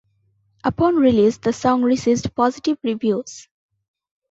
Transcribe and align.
Upon 0.63 0.95
release, 0.95 1.37
the 1.37 1.53
song 1.53 1.83
received 1.83 2.33
positive 2.33 2.79
reviews. 2.83 3.47